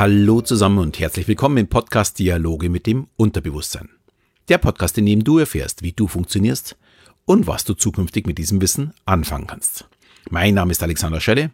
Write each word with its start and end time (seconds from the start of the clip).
Hallo 0.00 0.40
zusammen 0.40 0.78
und 0.78 0.98
herzlich 0.98 1.28
willkommen 1.28 1.58
im 1.58 1.68
Podcast 1.68 2.18
Dialoge 2.18 2.70
mit 2.70 2.86
dem 2.86 3.08
Unterbewusstsein. 3.18 3.90
Der 4.48 4.56
Podcast, 4.56 4.96
in 4.96 5.04
dem 5.04 5.24
du 5.24 5.36
erfährst, 5.36 5.82
wie 5.82 5.92
du 5.92 6.08
funktionierst 6.08 6.78
und 7.26 7.46
was 7.46 7.64
du 7.64 7.74
zukünftig 7.74 8.26
mit 8.26 8.38
diesem 8.38 8.62
Wissen 8.62 8.94
anfangen 9.04 9.46
kannst. 9.46 9.90
Mein 10.30 10.54
Name 10.54 10.70
ist 10.70 10.82
Alexander 10.82 11.20
Schelle 11.20 11.50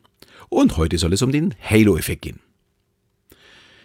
und 0.48 0.76
heute 0.76 0.96
soll 0.96 1.12
es 1.12 1.22
um 1.22 1.32
den 1.32 1.56
Halo-Effekt 1.60 2.22
gehen. 2.22 2.38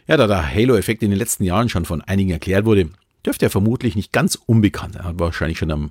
Ja, 0.06 0.16
da 0.16 0.28
der 0.28 0.54
Halo-Effekt 0.54 1.02
in 1.02 1.10
den 1.10 1.18
letzten 1.18 1.44
Jahren 1.44 1.68
schon 1.68 1.86
von 1.86 2.04
einigen 2.04 2.30
erklärt 2.30 2.66
wurde, 2.66 2.92
dürfte 3.26 3.48
er 3.48 3.50
vermutlich 3.50 3.96
nicht 3.96 4.12
ganz 4.12 4.36
unbekannt 4.46 4.94
sein. 4.94 5.20
Wahrscheinlich 5.20 5.58
schon 5.58 5.72
am, 5.72 5.90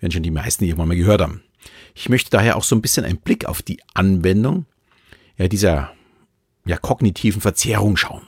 werden 0.00 0.12
schon 0.12 0.22
die 0.22 0.30
meisten 0.30 0.64
irgendwann 0.64 0.88
mal 0.88 0.96
gehört 0.96 1.20
haben. 1.20 1.42
Ich 1.94 2.08
möchte 2.08 2.30
daher 2.30 2.56
auch 2.56 2.64
so 2.64 2.76
ein 2.76 2.80
bisschen 2.80 3.04
einen 3.04 3.18
Blick 3.18 3.44
auf 3.44 3.60
die 3.60 3.80
Anwendung 3.92 4.64
ja, 5.36 5.48
dieser 5.48 5.92
ja, 6.66 6.76
kognitiven 6.76 7.40
Verzerrung 7.40 7.96
schauen. 7.96 8.22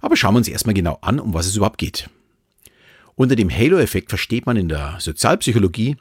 Aber 0.00 0.16
schauen 0.16 0.34
wir 0.34 0.38
uns 0.38 0.48
erstmal 0.48 0.74
genau 0.74 0.98
an, 1.02 1.20
um 1.20 1.34
was 1.34 1.46
es 1.46 1.56
überhaupt 1.56 1.78
geht. 1.78 2.08
Unter 3.14 3.36
dem 3.36 3.50
Halo-Effekt 3.50 4.08
versteht 4.08 4.46
man 4.46 4.56
in 4.56 4.68
der 4.68 4.96
Sozialpsychologie, 4.98 5.96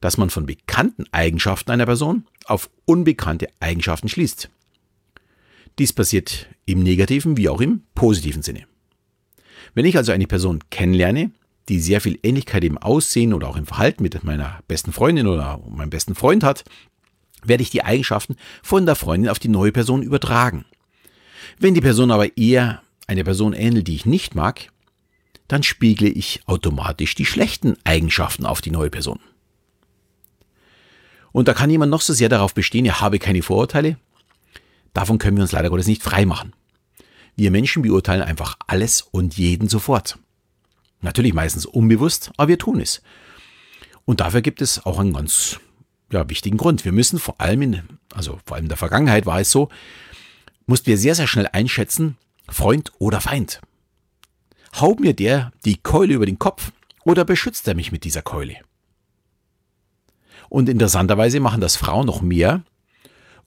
dass 0.00 0.16
man 0.16 0.30
von 0.30 0.46
bekannten 0.46 1.04
Eigenschaften 1.12 1.72
einer 1.72 1.86
Person 1.86 2.26
auf 2.44 2.70
unbekannte 2.84 3.48
Eigenschaften 3.58 4.08
schließt. 4.08 4.48
Dies 5.78 5.92
passiert 5.92 6.48
im 6.64 6.82
negativen 6.82 7.36
wie 7.36 7.48
auch 7.48 7.60
im 7.60 7.82
positiven 7.94 8.42
Sinne. 8.42 8.66
Wenn 9.74 9.84
ich 9.84 9.96
also 9.96 10.12
eine 10.12 10.26
Person 10.26 10.60
kennenlerne, 10.70 11.30
die 11.68 11.80
sehr 11.80 12.00
viel 12.00 12.18
Ähnlichkeit 12.22 12.64
im 12.64 12.78
Aussehen 12.78 13.32
oder 13.32 13.48
auch 13.48 13.56
im 13.56 13.66
Verhalten 13.66 14.02
mit 14.02 14.22
meiner 14.24 14.60
besten 14.66 14.92
Freundin 14.92 15.26
oder 15.26 15.60
meinem 15.68 15.90
besten 15.90 16.14
Freund 16.14 16.42
hat, 16.42 16.64
werde 17.44 17.62
ich 17.62 17.70
die 17.70 17.84
Eigenschaften 17.84 18.36
von 18.62 18.86
der 18.86 18.94
Freundin 18.96 19.30
auf 19.30 19.38
die 19.38 19.48
neue 19.48 19.72
Person 19.72 20.02
übertragen. 20.02 20.64
Wenn 21.58 21.74
die 21.74 21.80
Person 21.80 22.10
aber 22.10 22.36
eher 22.36 22.82
einer 23.06 23.24
Person 23.24 23.52
ähnelt, 23.52 23.88
die 23.88 23.94
ich 23.94 24.06
nicht 24.06 24.34
mag, 24.34 24.70
dann 25.48 25.62
spiegle 25.62 26.08
ich 26.08 26.42
automatisch 26.46 27.14
die 27.14 27.26
schlechten 27.26 27.76
Eigenschaften 27.84 28.46
auf 28.46 28.60
die 28.60 28.70
neue 28.70 28.90
Person. 28.90 29.18
Und 31.32 31.48
da 31.48 31.54
kann 31.54 31.70
jemand 31.70 31.90
noch 31.90 32.00
so 32.00 32.12
sehr 32.12 32.28
darauf 32.28 32.54
bestehen, 32.54 32.86
er 32.86 33.00
habe 33.00 33.18
keine 33.18 33.42
Vorurteile. 33.42 33.98
Davon 34.92 35.18
können 35.18 35.36
wir 35.36 35.42
uns 35.42 35.52
leider 35.52 35.70
Gottes 35.70 35.86
nicht 35.86 36.02
freimachen. 36.02 36.52
Wir 37.36 37.50
Menschen 37.50 37.82
beurteilen 37.82 38.22
einfach 38.22 38.56
alles 38.66 39.02
und 39.02 39.36
jeden 39.36 39.68
sofort. 39.68 40.18
Natürlich 41.00 41.32
meistens 41.32 41.66
unbewusst, 41.66 42.30
aber 42.36 42.48
wir 42.48 42.58
tun 42.58 42.80
es. 42.80 43.02
Und 44.04 44.20
dafür 44.20 44.42
gibt 44.42 44.60
es 44.60 44.84
auch 44.84 44.98
einen 44.98 45.12
ganz 45.12 45.60
ja, 46.12 46.28
wichtigen 46.28 46.56
Grund. 46.56 46.84
Wir 46.84 46.92
müssen 46.92 47.18
vor 47.18 47.40
allem 47.40 47.62
in, 47.62 47.82
also 48.14 48.38
vor 48.44 48.56
allem 48.56 48.64
in 48.64 48.68
der 48.68 48.78
Vergangenheit 48.78 49.26
war 49.26 49.40
es 49.40 49.50
so, 49.50 49.68
mussten 50.66 50.86
wir 50.86 50.98
sehr, 50.98 51.14
sehr 51.14 51.26
schnell 51.26 51.48
einschätzen, 51.52 52.16
Freund 52.48 52.92
oder 52.98 53.20
Feind. 53.20 53.60
Haut 54.80 55.00
mir 55.00 55.14
der 55.14 55.52
die 55.64 55.76
Keule 55.76 56.14
über 56.14 56.26
den 56.26 56.38
Kopf 56.38 56.72
oder 57.04 57.24
beschützt 57.24 57.66
er 57.68 57.74
mich 57.74 57.92
mit 57.92 58.04
dieser 58.04 58.22
Keule? 58.22 58.56
Und 60.48 60.68
interessanterweise 60.68 61.40
machen 61.40 61.60
das 61.60 61.76
Frauen 61.76 62.06
noch 62.06 62.22
mehr 62.22 62.62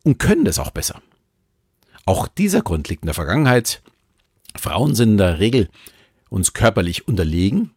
und 0.03 0.19
können 0.19 0.45
das 0.45 0.59
auch 0.59 0.71
besser. 0.71 1.01
Auch 2.05 2.27
dieser 2.27 2.61
Grund 2.61 2.89
liegt 2.89 3.03
in 3.03 3.07
der 3.07 3.13
Vergangenheit. 3.13 3.81
Frauen 4.55 4.95
sind 4.95 5.11
in 5.11 5.17
der 5.17 5.39
Regel 5.39 5.69
uns 6.29 6.53
körperlich 6.53 7.07
unterlegen 7.07 7.71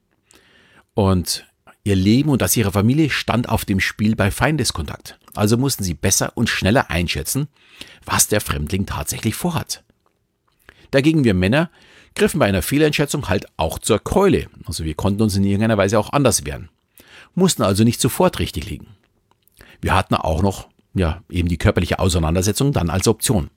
und 0.95 1.47
Ihr 1.87 1.95
Leben 1.95 2.31
und 2.31 2.43
das 2.43 2.57
ihrer 2.57 2.73
Familie 2.73 3.11
stand 3.11 3.49
auf 3.49 3.65
dem 3.65 3.79
Spiel 3.79 4.17
bei 4.17 4.33
Feindeskontakt. 4.33 5.21
Also 5.37 5.57
mussten 5.57 5.85
sie 5.85 5.95
besser 5.95 6.33
und 6.35 6.49
schneller 6.49 6.91
einschätzen, 6.91 7.47
was 8.05 8.27
der 8.27 8.41
Fremdling 8.41 8.87
tatsächlich 8.87 9.37
vorhat. 9.37 9.85
Dagegen 10.91 11.23
wir 11.23 11.33
Männer 11.33 11.71
griffen 12.17 12.41
bei 12.41 12.47
einer 12.47 12.63
Fehleinschätzung 12.63 13.29
halt 13.29 13.47
auch 13.57 13.79
zur 13.79 14.01
Keule. 14.01 14.49
Also 14.65 14.83
wir 14.83 14.97
konnten 14.97 15.23
uns 15.23 15.37
in 15.37 15.45
irgendeiner 15.45 15.79
Weise 15.79 15.97
auch 16.01 16.13
anders 16.13 16.45
wehren. 16.45 16.71
Mussten 17.37 17.63
also 17.63 17.85
nicht 17.85 18.01
sofort 18.01 18.41
richtig 18.41 18.69
liegen. 18.69 18.89
Wir 19.81 19.95
hatten 19.95 20.17
auch 20.17 20.43
noch, 20.43 20.67
ja, 20.93 21.23
eben 21.31 21.49
die 21.49 21.57
körperliche 21.57 22.01
Auseinandersetzung 22.01 22.73
dann 22.73 22.91
als 22.91 23.07
Option. 23.07 23.49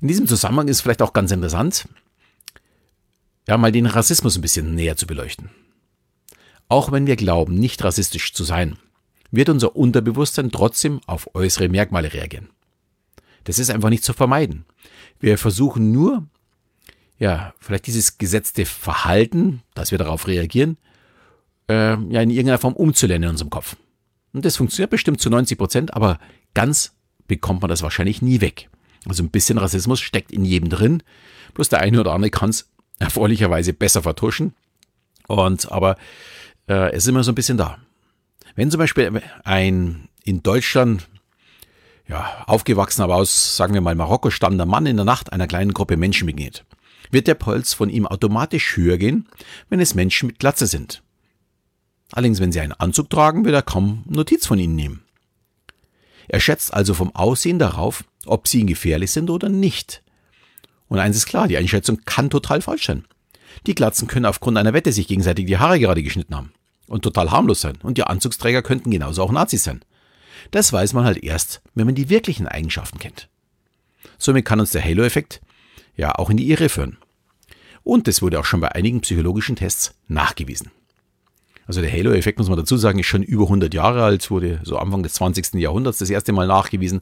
In 0.00 0.08
diesem 0.08 0.26
Zusammenhang 0.26 0.68
ist 0.68 0.80
vielleicht 0.80 1.02
auch 1.02 1.12
ganz 1.12 1.30
interessant, 1.30 1.86
ja, 3.46 3.58
mal 3.58 3.70
den 3.70 3.84
Rassismus 3.84 4.36
ein 4.36 4.40
bisschen 4.40 4.74
näher 4.74 4.96
zu 4.96 5.06
beleuchten. 5.06 5.50
Auch 6.70 6.92
wenn 6.92 7.08
wir 7.08 7.16
glauben, 7.16 7.56
nicht 7.56 7.82
rassistisch 7.82 8.32
zu 8.32 8.44
sein, 8.44 8.76
wird 9.32 9.48
unser 9.48 9.74
Unterbewusstsein 9.74 10.52
trotzdem 10.52 11.00
auf 11.04 11.34
äußere 11.34 11.68
Merkmale 11.68 12.12
reagieren. 12.12 12.48
Das 13.42 13.58
ist 13.58 13.70
einfach 13.70 13.90
nicht 13.90 14.04
zu 14.04 14.12
vermeiden. 14.12 14.64
Wir 15.18 15.36
versuchen 15.36 15.90
nur, 15.90 16.28
ja, 17.18 17.54
vielleicht 17.58 17.88
dieses 17.88 18.18
gesetzte 18.18 18.64
Verhalten, 18.66 19.62
dass 19.74 19.90
wir 19.90 19.98
darauf 19.98 20.28
reagieren, 20.28 20.76
äh, 21.68 21.96
ja, 21.96 22.22
in 22.22 22.30
irgendeiner 22.30 22.58
Form 22.58 22.74
umzulernen 22.74 23.24
in 23.24 23.30
unserem 23.30 23.50
Kopf. 23.50 23.74
Und 24.32 24.44
das 24.44 24.56
funktioniert 24.56 24.90
bestimmt 24.90 25.20
zu 25.20 25.28
90 25.28 25.58
Prozent, 25.58 25.94
aber 25.94 26.20
ganz 26.54 26.92
bekommt 27.26 27.62
man 27.62 27.68
das 27.68 27.82
wahrscheinlich 27.82 28.22
nie 28.22 28.40
weg. 28.40 28.70
Also 29.08 29.24
ein 29.24 29.30
bisschen 29.30 29.58
Rassismus 29.58 29.98
steckt 29.98 30.30
in 30.30 30.44
jedem 30.44 30.68
drin, 30.68 31.02
bloß 31.54 31.68
der 31.68 31.80
eine 31.80 31.98
oder 31.98 32.12
andere 32.12 32.30
kann 32.30 32.50
es 32.50 32.70
erfreulicherweise 33.00 33.72
besser 33.72 34.02
vertuschen. 34.02 34.54
Und 35.26 35.70
aber 35.72 35.96
äh, 36.70 36.96
ist 36.96 37.08
immer 37.08 37.24
so 37.24 37.32
ein 37.32 37.34
bisschen 37.34 37.58
da. 37.58 37.78
Wenn 38.54 38.70
zum 38.70 38.78
Beispiel 38.78 39.22
ein 39.44 40.08
in 40.24 40.42
Deutschland 40.42 41.08
ja, 42.08 42.44
aufgewachsen, 42.46 43.02
aber 43.02 43.16
aus, 43.16 43.56
sagen 43.56 43.74
wir 43.74 43.80
mal, 43.80 43.94
Marokko 43.94 44.30
stammender 44.30 44.66
Mann 44.66 44.86
in 44.86 44.96
der 44.96 45.04
Nacht 45.04 45.32
einer 45.32 45.46
kleinen 45.46 45.74
Gruppe 45.74 45.96
Menschen 45.96 46.26
begegnet, 46.26 46.64
wird 47.10 47.26
der 47.26 47.34
Puls 47.34 47.74
von 47.74 47.90
ihm 47.90 48.06
automatisch 48.06 48.76
höher 48.76 48.98
gehen, 48.98 49.28
wenn 49.68 49.80
es 49.80 49.94
Menschen 49.94 50.28
mit 50.28 50.38
Glatze 50.38 50.66
sind. 50.66 51.02
Allerdings, 52.12 52.40
wenn 52.40 52.52
sie 52.52 52.60
einen 52.60 52.72
Anzug 52.72 53.10
tragen, 53.10 53.44
wird 53.44 53.54
er 53.54 53.62
kaum 53.62 54.04
Notiz 54.08 54.46
von 54.46 54.58
ihnen 54.58 54.74
nehmen. 54.74 55.02
Er 56.28 56.40
schätzt 56.40 56.74
also 56.74 56.94
vom 56.94 57.14
Aussehen 57.14 57.58
darauf, 57.58 58.04
ob 58.26 58.46
sie 58.46 58.60
ihm 58.60 58.66
gefährlich 58.66 59.10
sind 59.10 59.30
oder 59.30 59.48
nicht. 59.48 60.02
Und 60.88 60.98
eins 60.98 61.16
ist 61.16 61.26
klar, 61.26 61.48
die 61.48 61.56
Einschätzung 61.56 62.00
kann 62.04 62.30
total 62.30 62.60
falsch 62.60 62.86
sein. 62.86 63.04
Die 63.66 63.74
Glatzen 63.74 64.08
können 64.08 64.26
aufgrund 64.26 64.58
einer 64.58 64.72
Wette 64.72 64.92
sich 64.92 65.08
gegenseitig 65.08 65.46
die 65.46 65.58
Haare 65.58 65.78
gerade 65.78 66.02
geschnitten 66.02 66.36
haben 66.36 66.52
und 66.90 67.02
total 67.02 67.30
harmlos 67.30 67.60
sein. 67.60 67.78
Und 67.82 67.96
die 67.96 68.02
Anzugsträger 68.02 68.62
könnten 68.62 68.90
genauso 68.90 69.22
auch 69.22 69.30
Nazis 69.30 69.62
sein. 69.62 69.80
Das 70.50 70.72
weiß 70.72 70.92
man 70.92 71.04
halt 71.04 71.22
erst, 71.22 71.62
wenn 71.74 71.86
man 71.86 71.94
die 71.94 72.10
wirklichen 72.10 72.48
Eigenschaften 72.48 72.98
kennt. 72.98 73.28
Somit 74.18 74.44
kann 74.44 74.60
uns 74.60 74.72
der 74.72 74.84
Halo-Effekt 74.84 75.40
ja 75.96 76.16
auch 76.16 76.30
in 76.30 76.36
die 76.36 76.50
Irre 76.50 76.68
führen. 76.68 76.98
Und 77.84 78.08
das 78.08 78.22
wurde 78.22 78.40
auch 78.40 78.44
schon 78.44 78.60
bei 78.60 78.72
einigen 78.72 79.00
psychologischen 79.00 79.56
Tests 79.56 79.94
nachgewiesen. 80.08 80.72
Also 81.66 81.80
der 81.80 81.92
Halo-Effekt, 81.92 82.38
muss 82.38 82.48
man 82.48 82.58
dazu 82.58 82.76
sagen, 82.76 82.98
ist 82.98 83.06
schon 83.06 83.22
über 83.22 83.44
100 83.44 83.72
Jahre 83.72 84.02
alt, 84.02 84.28
wurde 84.30 84.60
so 84.64 84.76
Anfang 84.76 85.04
des 85.04 85.14
20. 85.14 85.54
Jahrhunderts 85.54 85.98
das 85.98 86.10
erste 86.10 86.32
Mal 86.32 86.48
nachgewiesen. 86.48 87.00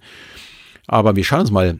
Aber 0.87 1.17
wir 1.17 1.25
schauen 1.25 1.41
uns 1.41 1.51
mal 1.51 1.79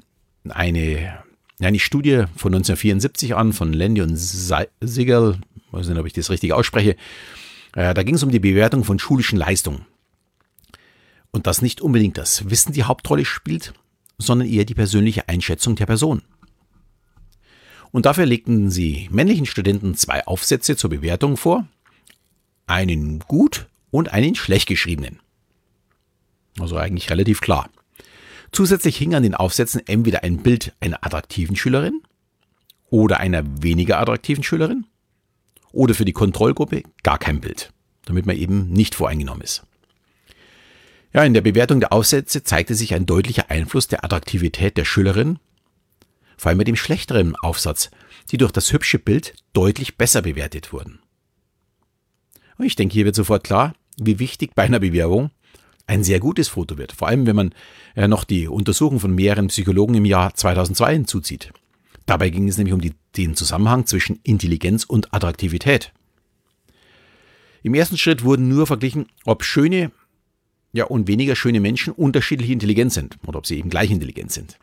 eine, 0.49 1.19
eine 1.61 1.79
Studie 1.79 2.25
von 2.37 2.55
1974 2.55 3.35
an, 3.37 3.53
von 3.53 3.75
Landy 3.75 4.01
und 4.01 4.17
Siegel, 4.17 5.39
ich 5.57 5.73
weiß 5.73 5.89
nicht, 5.89 5.99
ob 5.99 6.07
ich 6.07 6.15
das 6.15 6.31
richtig 6.31 6.55
ausspreche, 6.55 6.97
äh, 7.75 7.95
da 7.95 8.03
ging 8.03 8.15
es 8.15 8.23
um 8.23 8.31
die 8.31 8.39
Bewertung 8.39 8.85
von 8.85 8.99
schulischen 8.99 9.39
Leistungen. 9.39 9.87
Und 11.31 11.47
dass 11.47 11.63
nicht 11.63 11.81
unbedingt 11.81 12.17
das 12.19 12.51
Wissen 12.51 12.73
die 12.73 12.85
Hauptrolle 12.85 13.25
spielt, 13.25 13.75
sondern 14.19 14.49
eher 14.49 14.65
die 14.65 14.75
persönliche 14.75 15.29
Einschätzung 15.29 15.77
der 15.77 15.87
Person. 15.87 16.23
Und 17.91 18.07
dafür 18.07 18.27
legten 18.27 18.71
sie 18.71 19.09
männlichen 19.11 19.47
Studenten 19.47 19.95
zwei 19.95 20.27
Aufsätze 20.27 20.77
zur 20.77 20.91
Bewertung 20.91 21.37
vor, 21.37 21.67
einen 22.67 23.21
gut 23.21 23.67
und 23.91 24.13
einen 24.13 24.35
schlecht 24.35 24.69
geschriebenen. 24.69 25.21
Also 26.59 26.77
eigentlich 26.77 27.11
relativ 27.11 27.41
klar. 27.41 27.71
Zusätzlich 28.53 28.97
hing 28.97 29.15
an 29.15 29.23
den 29.23 29.35
Aufsätzen 29.35 29.87
entweder 29.87 30.23
ein 30.23 30.39
Bild 30.39 30.75
einer 30.81 31.05
attraktiven 31.05 31.57
Schülerin 31.57 32.03
oder 32.91 33.21
einer 33.21 33.63
weniger 33.63 33.99
attraktiven 33.99 34.43
Schülerin 34.43 34.87
oder 35.73 35.95
für 35.95 36.05
die 36.05 36.13
Kontrollgruppe 36.13 36.83
gar 37.03 37.19
kein 37.19 37.41
Bild, 37.41 37.73
damit 38.05 38.27
man 38.27 38.37
eben 38.37 38.71
nicht 38.71 38.95
voreingenommen 38.95 39.43
ist. 39.43 39.65
Ja, 41.13 41.25
in 41.25 41.35
der 41.35 41.41
Bewertung 41.41 41.81
der 41.81 41.93
Aufsätze 41.93 42.43
zeigte 42.43 42.75
sich 42.75 42.95
ein 42.95 43.07
deutlicher 43.07 43.51
Einfluss 43.51 43.89
der 43.89 44.05
Attraktivität 44.05 44.77
der 44.77 44.85
Schülerin, 44.85 45.39
vor 46.37 46.51
allem 46.51 46.59
mit 46.59 46.69
dem 46.69 46.77
schlechteren 46.77 47.35
Aufsatz, 47.37 47.91
die 48.31 48.37
durch 48.37 48.53
das 48.53 48.73
hübsche 48.73 48.99
Bild 48.99 49.35
deutlich 49.53 49.97
besser 49.97 50.23
bewertet 50.23 50.73
wurden. 50.73 51.01
Und 52.59 52.67
ich 52.67 52.77
denke, 52.77 52.93
hier 52.93 53.05
wird 53.05 53.15
sofort 53.15 53.43
klar, 53.45 53.75
wie 53.97 54.19
wichtig 54.19 54.55
bei 54.55 54.65
einer 54.65 54.81
Bewerbung 54.81 55.31
ein 55.87 56.05
sehr 56.05 56.21
gutes 56.21 56.49
Foto 56.49 56.77
wird, 56.77 56.93
vor 56.93 57.09
allem 57.09 57.27
wenn 57.27 57.37
man 57.37 57.55
noch 57.97 58.25
die 58.25 58.47
Untersuchung 58.47 59.01
von 59.01 59.15
mehreren 59.15 59.49
Psychologen 59.49 59.95
im 59.95 60.05
Jahr 60.05 60.35
2002 60.35 60.93
hinzuzieht. 60.93 61.53
Dabei 62.09 62.31
ging 62.31 62.49
es 62.49 62.57
nämlich 62.57 62.73
um 62.73 62.81
die, 62.81 62.95
den 63.19 63.37
Zusammenhang 63.37 63.85
zwischen 63.85 64.19
Intelligenz 64.23 64.85
und 64.85 65.13
Attraktivität. 65.13 65.93
Im 67.63 67.75
ersten 67.75 67.99
Schritt 67.99 68.25
wurden 68.25 68.49
nur 68.49 68.67
verglichen, 68.67 69.09
ob 69.27 69.45
schöne 69.45 69.93
ja, 70.73 70.85
und 70.85 71.07
weniger 71.07 71.37
schöne 71.37 71.61
Menschen 71.61 71.93
unterschiedlich 71.93 72.49
intelligent 72.49 72.95
sind 72.95 73.19
oder 73.27 73.37
ob 73.37 73.47
sie 73.47 73.59
eben 73.59 73.69
gleich 73.69 73.91
intelligent 73.91 74.33
sind. 74.33 74.59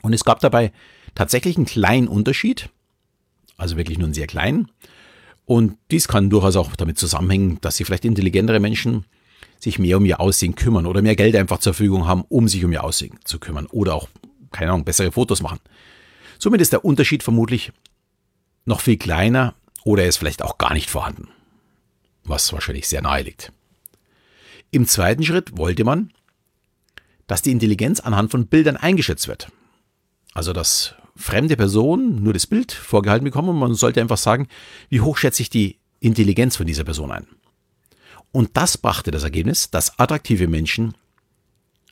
Und 0.00 0.14
es 0.14 0.24
gab 0.24 0.40
dabei 0.40 0.72
tatsächlich 1.14 1.58
einen 1.58 1.66
kleinen 1.66 2.08
Unterschied, 2.08 2.70
also 3.58 3.76
wirklich 3.76 3.98
nur 3.98 4.06
einen 4.06 4.14
sehr 4.14 4.26
kleinen. 4.26 4.70
Und 5.44 5.76
dies 5.90 6.08
kann 6.08 6.30
durchaus 6.30 6.56
auch 6.56 6.74
damit 6.74 6.98
zusammenhängen, 6.98 7.58
dass 7.60 7.76
sie 7.76 7.84
vielleicht 7.84 8.06
intelligentere 8.06 8.60
Menschen 8.60 9.04
sich 9.60 9.78
mehr 9.78 9.98
um 9.98 10.06
ihr 10.06 10.20
Aussehen 10.20 10.54
kümmern 10.54 10.86
oder 10.86 11.02
mehr 11.02 11.16
Geld 11.16 11.36
einfach 11.36 11.58
zur 11.58 11.74
Verfügung 11.74 12.06
haben, 12.06 12.24
um 12.30 12.48
sich 12.48 12.64
um 12.64 12.72
ihr 12.72 12.82
Aussehen 12.82 13.18
zu 13.24 13.38
kümmern 13.38 13.66
oder 13.66 13.94
auch, 13.94 14.08
keine 14.52 14.72
Ahnung, 14.72 14.86
bessere 14.86 15.12
Fotos 15.12 15.42
machen. 15.42 15.58
Somit 16.42 16.60
ist 16.60 16.72
der 16.72 16.84
Unterschied 16.84 17.22
vermutlich 17.22 17.70
noch 18.64 18.80
viel 18.80 18.96
kleiner 18.96 19.54
oder 19.84 20.02
er 20.02 20.08
ist 20.08 20.16
vielleicht 20.16 20.42
auch 20.42 20.58
gar 20.58 20.74
nicht 20.74 20.90
vorhanden, 20.90 21.28
was 22.24 22.52
wahrscheinlich 22.52 22.88
sehr 22.88 23.00
nahe 23.00 23.22
liegt. 23.22 23.52
Im 24.72 24.88
zweiten 24.88 25.22
Schritt 25.22 25.56
wollte 25.56 25.84
man, 25.84 26.12
dass 27.28 27.42
die 27.42 27.52
Intelligenz 27.52 28.00
anhand 28.00 28.32
von 28.32 28.48
Bildern 28.48 28.76
eingeschätzt 28.76 29.28
wird. 29.28 29.52
Also 30.34 30.52
dass 30.52 30.96
fremde 31.14 31.56
Personen 31.56 32.24
nur 32.24 32.32
das 32.32 32.48
Bild 32.48 32.72
vorgehalten 32.72 33.22
bekommen 33.22 33.50
und 33.50 33.60
man 33.60 33.74
sollte 33.74 34.00
einfach 34.00 34.18
sagen, 34.18 34.48
wie 34.88 35.00
hoch 35.00 35.18
schätze 35.18 35.42
ich 35.42 35.48
die 35.48 35.78
Intelligenz 36.00 36.56
von 36.56 36.66
dieser 36.66 36.82
Person 36.82 37.12
ein. 37.12 37.28
Und 38.32 38.56
das 38.56 38.78
brachte 38.78 39.12
das 39.12 39.22
Ergebnis, 39.22 39.70
dass 39.70 39.96
attraktive 40.00 40.48
Menschen 40.48 40.94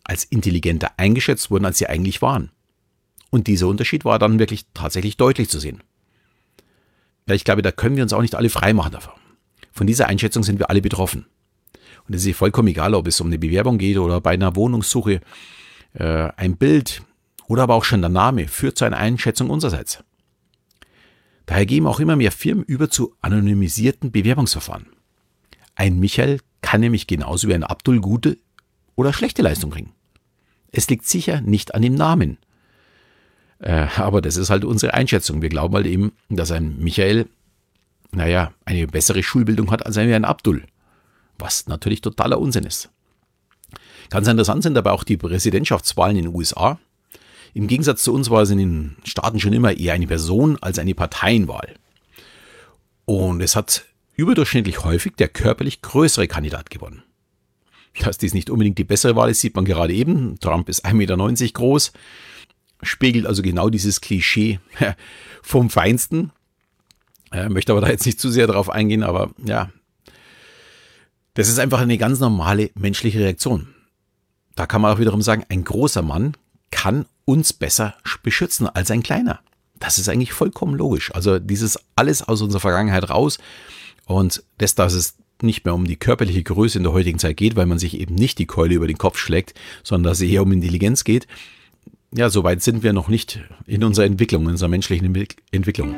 als 0.02 0.24
intelligenter 0.24 0.90
eingeschätzt 0.96 1.52
wurden, 1.52 1.66
als 1.66 1.78
sie 1.78 1.86
eigentlich 1.86 2.20
waren. 2.20 2.50
Und 3.30 3.46
dieser 3.46 3.68
Unterschied 3.68 4.04
war 4.04 4.18
dann 4.18 4.38
wirklich 4.38 4.66
tatsächlich 4.74 5.16
deutlich 5.16 5.48
zu 5.48 5.60
sehen. 5.60 5.82
Ja, 7.26 7.34
ich 7.34 7.44
glaube, 7.44 7.62
da 7.62 7.70
können 7.70 7.96
wir 7.96 8.02
uns 8.02 8.12
auch 8.12 8.22
nicht 8.22 8.34
alle 8.34 8.50
freimachen 8.50 8.92
davon. 8.92 9.14
Von 9.72 9.86
dieser 9.86 10.08
Einschätzung 10.08 10.42
sind 10.42 10.58
wir 10.58 10.68
alle 10.68 10.82
betroffen. 10.82 11.26
Und 12.08 12.14
es 12.14 12.26
ist 12.26 12.36
vollkommen 12.36 12.68
egal, 12.68 12.94
ob 12.94 13.06
es 13.06 13.20
um 13.20 13.28
eine 13.28 13.38
Bewerbung 13.38 13.78
geht 13.78 13.98
oder 13.98 14.20
bei 14.20 14.32
einer 14.32 14.56
Wohnungssuche. 14.56 15.20
Äh, 15.92 16.28
ein 16.36 16.56
Bild 16.56 17.02
oder 17.46 17.62
aber 17.64 17.74
auch 17.74 17.84
schon 17.84 18.00
der 18.00 18.10
Name 18.10 18.48
führt 18.48 18.78
zu 18.78 18.84
einer 18.84 18.96
Einschätzung 18.96 19.50
unsererseits. 19.50 20.02
Daher 21.46 21.66
gehen 21.66 21.86
auch 21.86 22.00
immer 22.00 22.16
mehr 22.16 22.32
Firmen 22.32 22.64
über 22.64 22.90
zu 22.90 23.14
anonymisierten 23.20 24.12
Bewerbungsverfahren. 24.12 24.86
Ein 25.74 25.98
Michael 25.98 26.40
kann 26.62 26.80
nämlich 26.80 27.06
genauso 27.06 27.48
wie 27.48 27.54
ein 27.54 27.64
Abdul 27.64 28.00
gute 28.00 28.38
oder 28.94 29.12
schlechte 29.12 29.42
Leistung 29.42 29.70
bringen. 29.70 29.92
Es 30.70 30.88
liegt 30.88 31.06
sicher 31.06 31.40
nicht 31.40 31.74
an 31.74 31.82
dem 31.82 31.94
Namen. 31.94 32.38
Äh, 33.60 33.86
aber 33.96 34.22
das 34.22 34.36
ist 34.36 34.50
halt 34.50 34.64
unsere 34.64 34.94
Einschätzung. 34.94 35.42
Wir 35.42 35.48
glauben 35.48 35.74
halt 35.74 35.86
eben, 35.86 36.12
dass 36.28 36.50
ein 36.50 36.78
Michael, 36.78 37.26
naja, 38.12 38.52
eine 38.64 38.86
bessere 38.86 39.22
Schulbildung 39.22 39.70
hat 39.70 39.84
als 39.86 39.96
ein 39.98 40.24
Abdul. 40.24 40.64
Was 41.38 41.66
natürlich 41.68 42.00
totaler 42.00 42.38
Unsinn 42.38 42.64
ist. 42.64 42.90
Ganz 44.08 44.26
interessant 44.26 44.62
sind 44.62 44.76
aber 44.76 44.92
auch 44.92 45.04
die 45.04 45.16
Präsidentschaftswahlen 45.16 46.16
in 46.16 46.24
den 46.24 46.34
USA. 46.34 46.78
Im 47.54 47.66
Gegensatz 47.66 48.02
zu 48.02 48.12
uns 48.12 48.30
war 48.30 48.42
es 48.42 48.50
in 48.50 48.58
den 48.58 48.96
Staaten 49.04 49.40
schon 49.40 49.52
immer 49.52 49.76
eher 49.76 49.94
eine 49.94 50.06
Person 50.06 50.58
als 50.60 50.78
eine 50.78 50.94
Parteienwahl. 50.94 51.74
Und 53.04 53.40
es 53.40 53.56
hat 53.56 53.84
überdurchschnittlich 54.16 54.84
häufig 54.84 55.14
der 55.16 55.28
körperlich 55.28 55.82
größere 55.82 56.28
Kandidat 56.28 56.70
gewonnen. 56.70 57.02
Dass 58.00 58.18
dies 58.18 58.34
nicht 58.34 58.50
unbedingt 58.50 58.78
die 58.78 58.84
bessere 58.84 59.16
Wahl 59.16 59.30
ist, 59.30 59.40
sieht 59.40 59.56
man 59.56 59.64
gerade 59.64 59.92
eben. 59.92 60.38
Trump 60.40 60.68
ist 60.68 60.84
1,90 60.84 60.94
Meter 60.94 61.52
groß, 61.52 61.92
spiegelt 62.82 63.26
also 63.26 63.42
genau 63.42 63.70
dieses 63.70 64.00
Klischee 64.00 64.60
vom 65.42 65.70
Feinsten. 65.70 66.32
Ich 67.32 67.48
möchte 67.48 67.72
aber 67.72 67.80
da 67.80 67.88
jetzt 67.88 68.06
nicht 68.06 68.20
zu 68.20 68.30
sehr 68.30 68.46
darauf 68.46 68.70
eingehen, 68.70 69.02
aber 69.02 69.30
ja, 69.44 69.70
das 71.34 71.48
ist 71.48 71.58
einfach 71.58 71.80
eine 71.80 71.98
ganz 71.98 72.18
normale 72.18 72.70
menschliche 72.74 73.20
Reaktion. 73.20 73.68
Da 74.56 74.66
kann 74.66 74.80
man 74.80 74.92
auch 74.92 74.98
wiederum 74.98 75.22
sagen, 75.22 75.44
ein 75.48 75.64
großer 75.64 76.02
Mann 76.02 76.36
kann 76.70 77.06
uns 77.24 77.52
besser 77.52 77.94
beschützen 78.22 78.68
als 78.68 78.90
ein 78.90 79.02
kleiner. 79.02 79.40
Das 79.78 79.98
ist 79.98 80.08
eigentlich 80.08 80.32
vollkommen 80.32 80.74
logisch. 80.74 81.14
Also 81.14 81.38
dieses 81.38 81.78
alles 81.96 82.22
aus 82.22 82.42
unserer 82.42 82.60
Vergangenheit 82.60 83.08
raus 83.08 83.38
und 84.06 84.42
das, 84.58 84.74
dass 84.74 84.92
es 84.92 85.14
nicht 85.42 85.64
mehr 85.64 85.74
um 85.74 85.86
die 85.86 85.96
körperliche 85.96 86.42
Größe 86.42 86.78
in 86.78 86.84
der 86.84 86.92
heutigen 86.92 87.18
Zeit 87.18 87.36
geht, 87.36 87.56
weil 87.56 87.66
man 87.66 87.78
sich 87.78 87.98
eben 87.98 88.14
nicht 88.14 88.38
die 88.38 88.46
Keule 88.46 88.74
über 88.74 88.86
den 88.86 88.98
Kopf 88.98 89.16
schlägt, 89.16 89.54
sondern 89.82 90.10
dass 90.10 90.20
es 90.20 90.28
eher 90.28 90.42
um 90.42 90.52
Intelligenz 90.52 91.04
geht. 91.04 91.26
Ja, 92.12 92.28
soweit 92.28 92.62
sind 92.62 92.82
wir 92.82 92.92
noch 92.92 93.08
nicht 93.08 93.40
in 93.66 93.84
unserer 93.84 94.06
Entwicklung, 94.06 94.42
in 94.44 94.50
unserer 94.50 94.68
menschlichen 94.68 95.14
Entwicklung. 95.52 95.94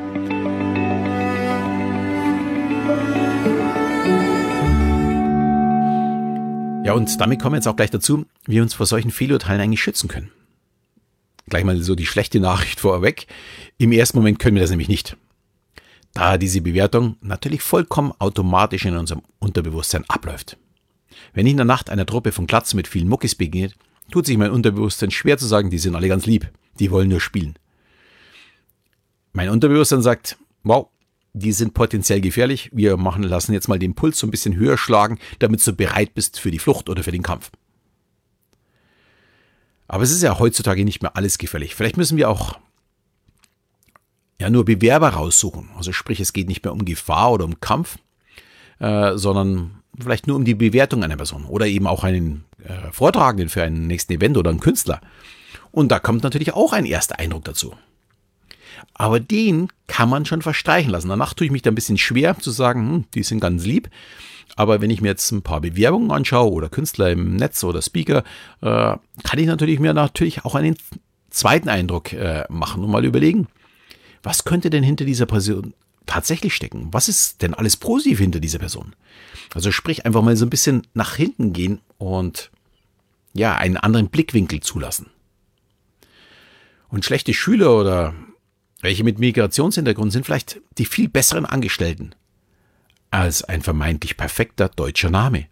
Ja, 6.84 6.92
und 6.94 7.20
damit 7.20 7.40
kommen 7.40 7.54
wir 7.54 7.58
jetzt 7.58 7.68
auch 7.68 7.76
gleich 7.76 7.90
dazu, 7.90 8.26
wie 8.46 8.56
wir 8.56 8.62
uns 8.62 8.74
vor 8.74 8.86
solchen 8.86 9.10
Fehlurteilen 9.10 9.60
eigentlich 9.60 9.82
schützen 9.82 10.08
können. 10.08 10.30
Gleich 11.48 11.64
mal 11.64 11.80
so 11.82 11.94
die 11.94 12.06
schlechte 12.06 12.40
Nachricht 12.40 12.80
vorweg. 12.80 13.26
Im 13.78 13.92
ersten 13.92 14.18
Moment 14.18 14.38
können 14.38 14.56
wir 14.56 14.62
das 14.62 14.70
nämlich 14.70 14.88
nicht 14.88 15.16
da 16.14 16.36
diese 16.38 16.60
Bewertung 16.60 17.16
natürlich 17.20 17.62
vollkommen 17.62 18.12
automatisch 18.18 18.84
in 18.84 18.96
unserem 18.96 19.22
Unterbewusstsein 19.38 20.04
abläuft. 20.08 20.56
Wenn 21.32 21.46
in 21.46 21.56
der 21.56 21.66
Nacht 21.66 21.90
einer 21.90 22.06
Truppe 22.06 22.32
von 22.32 22.46
Glatzen 22.46 22.76
mit 22.76 22.88
vielen 22.88 23.08
Muckis 23.08 23.34
begegnet, 23.34 23.74
tut 24.10 24.26
sich 24.26 24.36
mein 24.36 24.50
Unterbewusstsein 24.50 25.10
schwer 25.10 25.38
zu 25.38 25.46
sagen, 25.46 25.70
die 25.70 25.78
sind 25.78 25.94
alle 25.94 26.08
ganz 26.08 26.26
lieb, 26.26 26.50
die 26.78 26.90
wollen 26.90 27.08
nur 27.08 27.20
spielen. 27.20 27.54
Mein 29.32 29.48
Unterbewusstsein 29.48 30.02
sagt, 30.02 30.36
wow, 30.62 30.88
die 31.32 31.52
sind 31.52 31.72
potenziell 31.72 32.20
gefährlich, 32.20 32.70
wir 32.72 32.96
machen, 32.96 33.22
lassen 33.22 33.54
jetzt 33.54 33.68
mal 33.68 33.78
den 33.78 33.94
Puls 33.94 34.18
so 34.18 34.26
ein 34.26 34.30
bisschen 34.30 34.56
höher 34.56 34.76
schlagen, 34.76 35.18
damit 35.38 35.66
du 35.66 35.72
bereit 35.72 36.14
bist 36.14 36.38
für 36.38 36.50
die 36.50 36.58
Flucht 36.58 36.88
oder 36.88 37.02
für 37.02 37.12
den 37.12 37.22
Kampf. 37.22 37.50
Aber 39.88 40.04
es 40.04 40.10
ist 40.10 40.22
ja 40.22 40.38
heutzutage 40.38 40.84
nicht 40.84 41.02
mehr 41.02 41.16
alles 41.16 41.38
gefährlich. 41.38 41.74
Vielleicht 41.74 41.96
müssen 41.96 42.16
wir 42.16 42.28
auch 42.28 42.58
ja 44.40 44.50
nur 44.50 44.64
Bewerber 44.64 45.10
raussuchen. 45.10 45.70
Also 45.76 45.92
sprich, 45.92 46.20
es 46.20 46.32
geht 46.32 46.48
nicht 46.48 46.64
mehr 46.64 46.72
um 46.72 46.84
Gefahr 46.84 47.32
oder 47.32 47.44
um 47.44 47.60
Kampf, 47.60 47.98
äh, 48.78 49.16
sondern 49.16 49.81
vielleicht 49.98 50.26
nur 50.26 50.36
um 50.36 50.44
die 50.44 50.54
Bewertung 50.54 51.04
einer 51.04 51.16
Person 51.16 51.44
oder 51.44 51.66
eben 51.66 51.86
auch 51.86 52.04
einen 52.04 52.44
äh, 52.64 52.90
Vortragenden 52.92 53.48
für 53.48 53.62
einen 53.62 53.86
nächsten 53.86 54.12
Event 54.12 54.36
oder 54.36 54.50
einen 54.50 54.60
Künstler. 54.60 55.00
Und 55.70 55.90
da 55.90 55.98
kommt 55.98 56.22
natürlich 56.22 56.54
auch 56.54 56.72
ein 56.72 56.86
erster 56.86 57.18
Eindruck 57.18 57.44
dazu. 57.44 57.74
Aber 58.94 59.20
den 59.20 59.68
kann 59.86 60.08
man 60.08 60.26
schon 60.26 60.42
verstreichen 60.42 60.90
lassen. 60.90 61.08
Danach 61.08 61.34
tue 61.34 61.46
ich 61.46 61.52
mich 61.52 61.62
da 61.62 61.70
ein 61.70 61.74
bisschen 61.74 61.98
schwer 61.98 62.38
zu 62.38 62.50
sagen, 62.50 62.80
hm, 62.80 63.04
die 63.14 63.22
sind 63.22 63.40
ganz 63.40 63.64
lieb. 63.64 63.88
Aber 64.56 64.80
wenn 64.80 64.90
ich 64.90 65.00
mir 65.00 65.08
jetzt 65.08 65.30
ein 65.30 65.42
paar 65.42 65.60
Bewerbungen 65.60 66.10
anschaue 66.10 66.52
oder 66.52 66.68
Künstler 66.68 67.10
im 67.10 67.36
Netz 67.36 67.64
oder 67.64 67.80
Speaker, 67.80 68.22
äh, 68.60 68.96
kann 69.22 69.38
ich 69.38 69.46
natürlich 69.46 69.78
mir 69.78 69.94
natürlich 69.94 70.44
auch 70.44 70.54
einen 70.54 70.76
zweiten 71.30 71.68
Eindruck 71.68 72.12
äh, 72.12 72.44
machen 72.50 72.84
und 72.84 72.90
mal 72.90 73.04
überlegen, 73.04 73.46
was 74.22 74.44
könnte 74.44 74.68
denn 74.68 74.82
hinter 74.82 75.04
dieser 75.04 75.26
Person 75.26 75.72
tatsächlich 76.06 76.54
stecken? 76.54 76.88
Was 76.92 77.08
ist 77.08 77.42
denn 77.42 77.54
alles 77.54 77.76
positiv 77.76 78.18
hinter 78.18 78.40
dieser 78.40 78.58
Person? 78.58 78.94
Also 79.54 79.70
sprich 79.70 80.06
einfach 80.06 80.22
mal 80.22 80.36
so 80.36 80.46
ein 80.46 80.50
bisschen 80.50 80.86
nach 80.94 81.14
hinten 81.14 81.52
gehen 81.52 81.80
und 81.98 82.50
ja, 83.34 83.56
einen 83.56 83.76
anderen 83.76 84.08
Blickwinkel 84.08 84.60
zulassen. 84.60 85.10
Und 86.88 87.04
schlechte 87.04 87.32
Schüler 87.32 87.78
oder 87.78 88.14
welche 88.80 89.04
mit 89.04 89.18
Migrationshintergrund 89.18 90.12
sind 90.12 90.26
vielleicht 90.26 90.60
die 90.78 90.84
viel 90.84 91.08
besseren 91.08 91.46
Angestellten 91.46 92.14
als 93.10 93.44
ein 93.44 93.62
vermeintlich 93.62 94.16
perfekter 94.16 94.68
deutscher 94.68 95.10
Name 95.10 95.46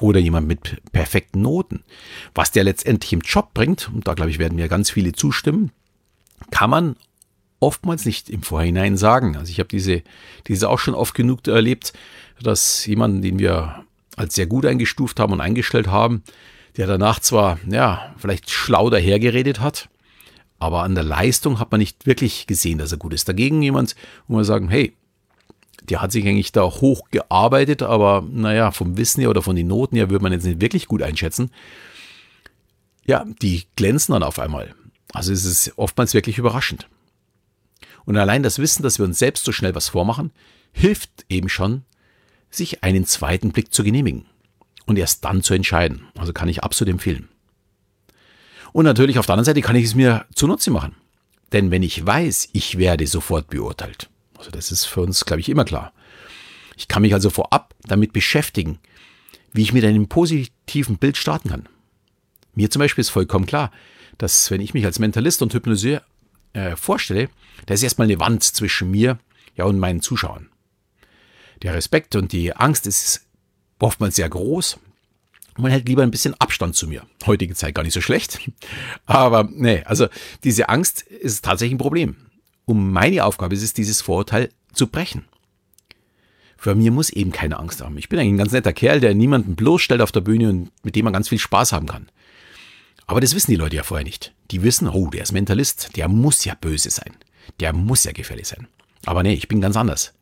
oder 0.00 0.20
jemand 0.20 0.46
mit 0.46 0.80
perfekten 0.92 1.42
Noten. 1.42 1.82
Was 2.34 2.52
der 2.52 2.64
letztendlich 2.64 3.12
im 3.12 3.20
Job 3.20 3.52
bringt, 3.52 3.88
und 3.88 4.06
da 4.06 4.14
glaube 4.14 4.30
ich 4.30 4.38
werden 4.38 4.56
mir 4.56 4.68
ganz 4.68 4.90
viele 4.90 5.12
zustimmen, 5.12 5.72
kann 6.50 6.70
man 6.70 6.96
oftmals 7.60 8.04
nicht 8.04 8.30
im 8.30 8.42
Vorhinein 8.42 8.96
sagen. 8.96 9.36
Also 9.36 9.50
ich 9.50 9.58
habe 9.58 9.68
diese, 9.68 10.02
diese 10.46 10.68
auch 10.68 10.78
schon 10.78 10.94
oft 10.94 11.14
genug 11.14 11.46
erlebt, 11.46 11.92
dass 12.42 12.86
jemanden, 12.86 13.22
den 13.22 13.38
wir 13.38 13.84
als 14.16 14.34
sehr 14.34 14.46
gut 14.46 14.66
eingestuft 14.66 15.20
haben 15.20 15.32
und 15.32 15.40
eingestellt 15.40 15.88
haben, 15.88 16.22
der 16.76 16.86
danach 16.86 17.20
zwar, 17.20 17.58
ja, 17.68 18.14
vielleicht 18.18 18.50
schlau 18.50 18.90
dahergeredet 18.90 19.60
hat, 19.60 19.88
aber 20.58 20.82
an 20.82 20.94
der 20.94 21.04
Leistung 21.04 21.58
hat 21.58 21.70
man 21.70 21.80
nicht 21.80 22.06
wirklich 22.06 22.46
gesehen, 22.46 22.78
dass 22.78 22.92
er 22.92 22.98
gut 22.98 23.12
ist. 23.12 23.28
Dagegen 23.28 23.62
jemand, 23.62 23.94
wo 24.26 24.36
man 24.36 24.44
sagen, 24.44 24.68
hey, 24.68 24.94
der 25.82 26.02
hat 26.02 26.12
sich 26.12 26.26
eigentlich 26.26 26.52
da 26.52 26.62
hoch 26.62 27.02
gearbeitet, 27.10 27.82
aber 27.82 28.24
naja, 28.28 28.72
vom 28.72 28.96
Wissen 28.96 29.20
her 29.20 29.30
oder 29.30 29.42
von 29.42 29.56
den 29.56 29.68
Noten 29.68 29.96
her 29.96 30.10
würde 30.10 30.22
man 30.22 30.32
jetzt 30.32 30.44
nicht 30.44 30.60
wirklich 30.60 30.86
gut 30.86 31.02
einschätzen. 31.02 31.50
Ja, 33.06 33.24
die 33.40 33.64
glänzen 33.76 34.12
dann 34.12 34.22
auf 34.22 34.38
einmal. 34.38 34.74
Also 35.12 35.32
es 35.32 35.44
ist 35.44 35.72
oftmals 35.76 36.12
wirklich 36.12 36.38
überraschend. 36.38 36.88
Und 38.08 38.16
allein 38.16 38.42
das 38.42 38.58
Wissen, 38.58 38.82
dass 38.82 38.98
wir 38.98 39.04
uns 39.04 39.18
selbst 39.18 39.44
so 39.44 39.52
schnell 39.52 39.74
was 39.74 39.90
vormachen, 39.90 40.32
hilft 40.72 41.26
eben 41.28 41.50
schon, 41.50 41.82
sich 42.48 42.82
einen 42.82 43.04
zweiten 43.04 43.52
Blick 43.52 43.74
zu 43.74 43.84
genehmigen 43.84 44.24
und 44.86 44.98
erst 44.98 45.26
dann 45.26 45.42
zu 45.42 45.52
entscheiden. 45.52 46.08
Also 46.16 46.32
kann 46.32 46.48
ich 46.48 46.64
absolut 46.64 46.90
empfehlen. 46.90 47.28
Und 48.72 48.86
natürlich 48.86 49.18
auf 49.18 49.26
der 49.26 49.34
anderen 49.34 49.44
Seite 49.44 49.60
kann 49.60 49.76
ich 49.76 49.84
es 49.84 49.94
mir 49.94 50.24
zunutze 50.34 50.70
machen. 50.70 50.96
Denn 51.52 51.70
wenn 51.70 51.82
ich 51.82 52.06
weiß, 52.06 52.48
ich 52.54 52.78
werde 52.78 53.06
sofort 53.06 53.50
beurteilt, 53.50 54.08
also 54.38 54.50
das 54.50 54.72
ist 54.72 54.86
für 54.86 55.02
uns, 55.02 55.26
glaube 55.26 55.40
ich, 55.40 55.50
immer 55.50 55.66
klar. 55.66 55.92
Ich 56.78 56.88
kann 56.88 57.02
mich 57.02 57.12
also 57.12 57.28
vorab 57.28 57.74
damit 57.82 58.14
beschäftigen, 58.14 58.78
wie 59.52 59.60
ich 59.60 59.74
mit 59.74 59.84
einem 59.84 60.08
positiven 60.08 60.96
Bild 60.96 61.18
starten 61.18 61.50
kann. 61.50 61.68
Mir 62.54 62.70
zum 62.70 62.80
Beispiel 62.80 63.02
ist 63.02 63.10
vollkommen 63.10 63.44
klar, 63.44 63.70
dass 64.16 64.50
wenn 64.50 64.62
ich 64.62 64.72
mich 64.72 64.86
als 64.86 64.98
Mentalist 64.98 65.42
und 65.42 65.52
Hypnoseur 65.52 66.00
äh, 66.52 66.76
vorstelle, 66.76 67.28
da 67.66 67.74
ist 67.74 67.82
erstmal 67.82 68.06
eine 68.06 68.20
Wand 68.20 68.42
zwischen 68.42 68.90
mir 68.90 69.18
ja, 69.56 69.64
und 69.64 69.78
meinen 69.78 70.00
Zuschauern. 70.00 70.48
Der 71.62 71.74
Respekt 71.74 72.14
und 72.16 72.32
die 72.32 72.54
Angst 72.54 72.86
ist 72.86 73.26
oftmals 73.78 74.16
sehr 74.16 74.28
groß. 74.28 74.78
Man 75.56 75.72
hält 75.72 75.88
lieber 75.88 76.04
ein 76.04 76.12
bisschen 76.12 76.34
Abstand 76.40 76.76
zu 76.76 76.86
mir. 76.86 77.02
Heutige 77.26 77.54
Zeit 77.54 77.74
gar 77.74 77.82
nicht 77.82 77.94
so 77.94 78.00
schlecht. 78.00 78.38
Aber 79.06 79.48
nee, 79.52 79.82
also 79.84 80.06
diese 80.44 80.68
Angst 80.68 81.02
ist 81.02 81.44
tatsächlich 81.44 81.74
ein 81.74 81.78
Problem. 81.78 82.16
Und 82.64 82.92
meine 82.92 83.24
Aufgabe 83.24 83.54
ist 83.54 83.62
es, 83.62 83.72
dieses 83.72 84.00
Vorurteil 84.00 84.50
zu 84.72 84.86
brechen. 84.86 85.24
Für 86.56 86.74
mir 86.74 86.90
muss 86.90 87.10
eben 87.10 87.32
keine 87.32 87.58
Angst 87.58 87.80
haben. 87.80 87.98
Ich 87.98 88.08
bin 88.08 88.18
eigentlich 88.18 88.34
ein 88.34 88.38
ganz 88.38 88.52
netter 88.52 88.72
Kerl, 88.72 89.00
der 89.00 89.14
niemanden 89.14 89.56
bloßstellt 89.56 90.00
auf 90.00 90.12
der 90.12 90.20
Bühne 90.20 90.48
und 90.50 90.70
mit 90.84 90.94
dem 90.96 91.04
man 91.04 91.12
ganz 91.12 91.28
viel 91.28 91.38
Spaß 91.38 91.72
haben 91.72 91.86
kann. 91.86 92.08
Aber 93.06 93.20
das 93.20 93.34
wissen 93.34 93.50
die 93.50 93.56
Leute 93.56 93.76
ja 93.76 93.82
vorher 93.82 94.04
nicht. 94.04 94.34
Die 94.50 94.62
wissen, 94.62 94.88
oh, 94.88 95.08
der 95.08 95.22
ist 95.22 95.32
Mentalist, 95.32 95.96
der 95.96 96.08
muss 96.08 96.44
ja 96.44 96.54
böse 96.54 96.90
sein. 96.90 97.16
Der 97.60 97.72
muss 97.72 98.04
ja 98.04 98.12
gefährlich 98.12 98.48
sein. 98.48 98.66
Aber 99.04 99.22
nee, 99.22 99.34
ich 99.34 99.48
bin 99.48 99.60
ganz 99.60 99.76
anders. 99.76 100.14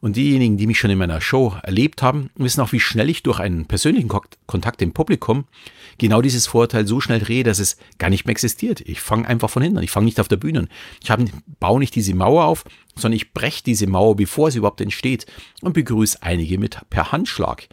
Und 0.00 0.16
diejenigen, 0.16 0.58
die 0.58 0.66
mich 0.66 0.78
schon 0.78 0.90
in 0.90 0.98
meiner 0.98 1.22
Show 1.22 1.56
erlebt 1.62 2.02
haben, 2.02 2.28
wissen 2.34 2.60
auch, 2.60 2.72
wie 2.72 2.80
schnell 2.80 3.08
ich 3.08 3.22
durch 3.22 3.40
einen 3.40 3.64
persönlichen 3.64 4.10
Kontakt 4.46 4.82
im 4.82 4.92
Publikum 4.92 5.46
genau 5.96 6.20
dieses 6.20 6.46
Vorurteil 6.46 6.86
so 6.86 7.00
schnell 7.00 7.20
drehe, 7.20 7.42
dass 7.42 7.58
es 7.58 7.78
gar 7.96 8.10
nicht 8.10 8.26
mehr 8.26 8.32
existiert. 8.32 8.82
Ich 8.82 9.00
fange 9.00 9.26
einfach 9.26 9.48
von 9.48 9.62
hinten 9.62 9.78
an. 9.78 9.84
Ich 9.84 9.90
fange 9.90 10.04
nicht 10.04 10.20
auf 10.20 10.28
der 10.28 10.36
Bühne 10.36 10.58
an. 10.58 10.68
Ich 11.02 11.10
hab, 11.10 11.20
baue 11.58 11.78
nicht 11.78 11.94
diese 11.94 12.14
Mauer 12.14 12.44
auf, 12.44 12.64
sondern 12.96 13.16
ich 13.16 13.32
breche 13.32 13.62
diese 13.62 13.86
Mauer, 13.86 14.14
bevor 14.14 14.50
sie 14.50 14.58
überhaupt 14.58 14.82
entsteht 14.82 15.24
und 15.62 15.72
begrüße 15.72 16.18
einige 16.22 16.58
mit 16.58 16.78
per 16.90 17.10
Handschlag. 17.10 17.68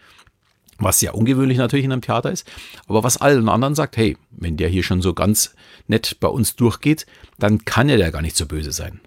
Was 0.81 0.99
sehr 0.99 1.15
ungewöhnlich 1.15 1.57
natürlich 1.57 1.85
in 1.85 1.91
einem 1.91 2.01
Theater 2.01 2.31
ist, 2.31 2.49
aber 2.87 3.03
was 3.03 3.17
allen 3.17 3.47
anderen 3.49 3.75
sagt, 3.75 3.97
hey, 3.97 4.17
wenn 4.31 4.57
der 4.57 4.67
hier 4.67 4.83
schon 4.83 5.01
so 5.01 5.13
ganz 5.13 5.55
nett 5.87 6.17
bei 6.19 6.27
uns 6.27 6.55
durchgeht, 6.55 7.05
dann 7.39 7.65
kann 7.65 7.87
er 7.87 7.97
ja 7.97 8.09
gar 8.09 8.21
nicht 8.21 8.35
so 8.35 8.45
böse 8.45 8.71
sein. 8.71 8.99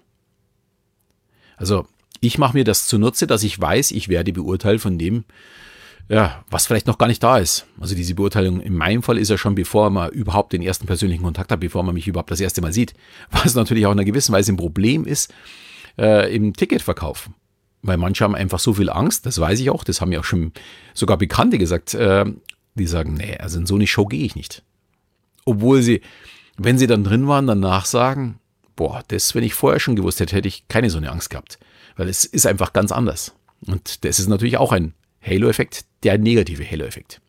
Also 1.57 1.85
ich 2.21 2.37
mache 2.37 2.57
mir 2.57 2.63
das 2.63 2.87
zunutze, 2.87 3.27
dass 3.27 3.43
ich 3.43 3.59
weiß, 3.59 3.91
ich 3.91 4.09
werde 4.09 4.33
beurteilt 4.33 4.81
von 4.81 4.97
dem, 4.97 5.25
ja, 6.07 6.43
was 6.49 6.67
vielleicht 6.67 6.87
noch 6.87 6.97
gar 6.97 7.07
nicht 7.07 7.23
da 7.23 7.37
ist. 7.37 7.65
Also 7.79 7.95
diese 7.95 8.13
Beurteilung 8.13 8.61
in 8.61 8.75
meinem 8.75 9.01
Fall 9.01 9.17
ist 9.17 9.29
ja 9.29 9.37
schon, 9.37 9.55
bevor 9.55 9.89
man 9.89 10.11
überhaupt 10.11 10.53
den 10.53 10.61
ersten 10.61 10.85
persönlichen 10.85 11.23
Kontakt 11.23 11.51
hat, 11.51 11.59
bevor 11.59 11.83
man 11.83 11.95
mich 11.95 12.07
überhaupt 12.07 12.31
das 12.31 12.39
erste 12.39 12.61
Mal 12.61 12.73
sieht. 12.73 12.93
Was 13.31 13.55
natürlich 13.55 13.85
auch 13.85 13.91
in 13.91 13.99
einer 13.99 14.05
gewissen 14.05 14.33
Weise 14.33 14.53
ein 14.53 14.57
Problem 14.57 15.05
ist 15.05 15.33
äh, 15.97 16.33
im 16.33 16.53
Ticketverkauf. 16.53 17.29
Weil 17.85 17.97
manche 17.97 18.23
haben 18.23 18.33
einfach 18.33 18.57
so 18.57 18.73
viel 18.73 18.89
Angst, 18.89 19.27
das 19.27 19.39
weiß 19.39 19.59
ich 19.59 19.69
auch, 19.69 19.83
das 19.83 20.01
haben 20.01 20.11
ja 20.11 20.19
auch 20.19 20.25
schon 20.25 20.53
sogar 20.95 21.17
Bekannte 21.17 21.59
gesagt, 21.59 21.93
äh, 21.93 22.25
die 22.73 22.87
sagen, 22.87 23.13
nee, 23.13 23.37
also 23.37 23.59
in 23.59 23.67
so 23.67 23.75
eine 23.75 23.85
Show 23.85 24.05
gehe 24.05 24.25
ich 24.25 24.35
nicht. 24.35 24.63
Obwohl 25.45 25.83
sie, 25.83 26.01
wenn 26.57 26.79
sie 26.79 26.87
dann 26.87 27.03
drin 27.03 27.27
waren, 27.27 27.45
danach 27.45 27.85
sagen, 27.85 28.39
boah, 28.75 29.03
das, 29.07 29.35
wenn 29.35 29.43
ich 29.43 29.53
vorher 29.53 29.79
schon 29.79 29.95
gewusst 29.95 30.19
hätte, 30.19 30.35
hätte 30.35 30.47
ich 30.47 30.67
keine 30.67 30.89
so 30.89 30.97
eine 30.97 31.11
Angst 31.11 31.29
gehabt. 31.29 31.59
Weil 31.95 32.09
es 32.09 32.25
ist 32.25 32.47
einfach 32.47 32.73
ganz 32.73 32.91
anders. 32.91 33.35
Und 33.67 34.03
das 34.03 34.17
ist 34.17 34.29
natürlich 34.29 34.57
auch 34.57 34.71
ein 34.71 34.95
Halo-Effekt, 35.21 35.85
der 36.03 36.17
negative 36.17 36.69
Halo-Effekt. 36.69 37.21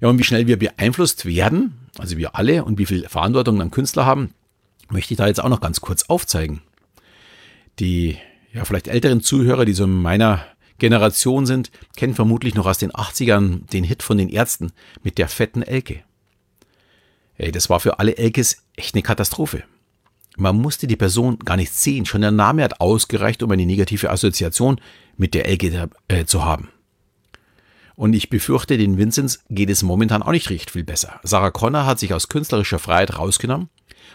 Ja, 0.00 0.08
und 0.08 0.18
wie 0.18 0.24
schnell 0.24 0.46
wir 0.46 0.58
beeinflusst 0.58 1.26
werden, 1.26 1.74
also 1.98 2.16
wir 2.16 2.36
alle, 2.36 2.64
und 2.64 2.78
wie 2.78 2.86
viel 2.86 3.06
Verantwortung 3.06 3.58
dann 3.58 3.70
Künstler 3.70 4.06
haben, 4.06 4.32
möchte 4.88 5.12
ich 5.12 5.18
da 5.18 5.26
jetzt 5.26 5.44
auch 5.44 5.50
noch 5.50 5.60
ganz 5.60 5.82
kurz 5.82 6.04
aufzeigen. 6.04 6.62
Die 7.78 8.16
ja, 8.52 8.64
vielleicht 8.64 8.88
älteren 8.88 9.20
Zuhörer, 9.20 9.64
die 9.64 9.72
so 9.72 9.84
in 9.84 10.02
meiner 10.02 10.44
Generation 10.78 11.46
sind, 11.46 11.70
kennen 11.96 12.14
vermutlich 12.14 12.54
noch 12.54 12.66
aus 12.66 12.78
den 12.78 12.90
80ern 12.90 13.68
den 13.70 13.84
Hit 13.84 14.02
von 14.02 14.18
den 14.18 14.28
Ärzten 14.28 14.72
mit 15.02 15.18
der 15.18 15.28
fetten 15.28 15.62
Elke. 15.62 16.02
Ey, 17.36 17.52
das 17.52 17.70
war 17.70 17.80
für 17.80 17.98
alle 17.98 18.16
Elkes 18.16 18.64
echt 18.76 18.94
eine 18.94 19.02
Katastrophe. 19.02 19.62
Man 20.36 20.56
musste 20.56 20.86
die 20.86 20.96
Person 20.96 21.38
gar 21.38 21.56
nicht 21.56 21.72
sehen, 21.72 22.06
schon 22.06 22.20
der 22.22 22.30
Name 22.30 22.64
hat 22.64 22.80
ausgereicht, 22.80 23.42
um 23.42 23.50
eine 23.50 23.66
negative 23.66 24.10
Assoziation 24.10 24.80
mit 25.16 25.34
der 25.34 25.46
Elke 25.46 25.90
äh, 26.08 26.24
zu 26.24 26.44
haben. 26.44 26.68
Und 27.94 28.14
ich 28.14 28.30
befürchte, 28.30 28.78
den 28.78 28.96
Vinzenz 28.96 29.40
geht 29.50 29.68
es 29.68 29.82
momentan 29.82 30.22
auch 30.22 30.30
nicht 30.30 30.48
recht 30.48 30.70
viel 30.70 30.84
besser. 30.84 31.20
Sarah 31.22 31.50
Connor 31.50 31.84
hat 31.84 31.98
sich 31.98 32.14
aus 32.14 32.28
künstlerischer 32.28 32.78
Freiheit 32.78 33.18
rausgenommen, 33.18 33.68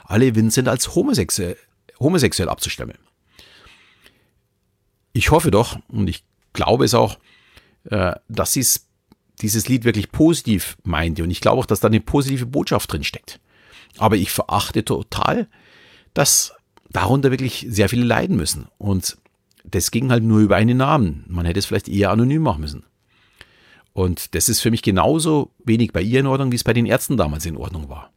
alle 0.03 0.33
Vincent 0.35 0.67
als 0.67 0.95
homosexuell, 0.95 1.57
homosexuell 1.99 2.49
abzustimmen. 2.49 2.97
Ich 5.15 5.31
hoffe 5.31 5.49
doch, 5.49 5.79
und 5.87 6.09
ich 6.09 6.23
glaube 6.53 6.85
es 6.85 6.93
auch, 6.93 7.17
äh, 7.85 8.13
dass 8.27 8.53
sie 8.53 8.65
dieses 9.41 9.67
Lied 9.67 9.83
wirklich 9.83 10.11
positiv 10.11 10.77
meinte. 10.83 11.23
Und 11.23 11.31
ich 11.31 11.41
glaube 11.41 11.59
auch, 11.59 11.65
dass 11.65 11.79
da 11.79 11.87
eine 11.87 12.01
positive 12.01 12.45
Botschaft 12.45 12.91
drin 12.91 13.03
steckt. 13.03 13.39
Aber 13.97 14.15
ich 14.17 14.31
verachte 14.31 14.83
total 14.85 15.47
dass 16.15 16.53
darunter 16.89 17.29
wirklich 17.29 17.67
sehr 17.69 17.89
viele 17.89 18.05
leiden 18.05 18.35
müssen. 18.35 18.67
Und 18.79 19.17
das 19.63 19.91
ging 19.91 20.09
halt 20.09 20.23
nur 20.23 20.39
über 20.39 20.55
einen 20.55 20.77
Namen. 20.77 21.25
Man 21.27 21.45
hätte 21.45 21.59
es 21.59 21.67
vielleicht 21.67 21.89
eher 21.89 22.09
anonym 22.09 22.41
machen 22.41 22.61
müssen. 22.61 22.83
Und 23.93 24.33
das 24.33 24.49
ist 24.49 24.61
für 24.61 24.71
mich 24.71 24.81
genauso 24.81 25.51
wenig 25.63 25.93
bei 25.93 26.01
ihr 26.01 26.21
in 26.21 26.27
Ordnung, 26.27 26.51
wie 26.51 26.55
es 26.55 26.63
bei 26.63 26.73
den 26.73 26.85
Ärzten 26.85 27.17
damals 27.17 27.45
in 27.45 27.57
Ordnung 27.57 27.89
war. 27.89 28.11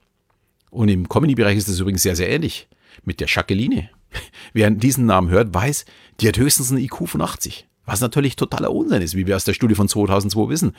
Und 0.70 0.88
im 0.88 1.08
Comedy-Bereich 1.08 1.56
ist 1.56 1.68
das 1.68 1.80
übrigens 1.80 2.02
sehr, 2.02 2.16
sehr 2.16 2.30
ähnlich. 2.30 2.68
Mit 3.04 3.20
der 3.20 3.28
Jacqueline. 3.28 3.90
Wer 4.52 4.70
diesen 4.70 5.06
Namen 5.06 5.28
hört, 5.28 5.52
weiß, 5.52 5.84
die 6.20 6.28
hat 6.28 6.38
höchstens 6.38 6.70
einen 6.70 6.80
IQ 6.80 7.06
von 7.08 7.20
80. 7.20 7.66
Was 7.84 8.00
natürlich 8.00 8.36
totaler 8.36 8.72
Unsinn 8.72 9.00
ist, 9.00 9.14
wie 9.14 9.26
wir 9.26 9.36
aus 9.36 9.44
der 9.44 9.54
Studie 9.54 9.74
von 9.74 9.88
2002 9.88 10.48
wissen. 10.50 10.76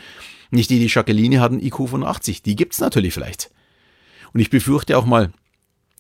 Nicht 0.52 0.70
die, 0.70 0.80
die 0.80 0.88
Jacqueline 0.88 1.42
hat 1.42 1.52
einen 1.52 1.62
IQ 1.62 1.90
von 1.90 2.04
80. 2.04 2.44
Die 2.44 2.56
gibt 2.56 2.74
es 2.74 2.80
natürlich 2.80 3.14
vielleicht. 3.14 3.50
Und 4.32 4.42
ich 4.42 4.50
befürchte 4.50 4.98
auch 4.98 5.06
mal, 5.06 5.32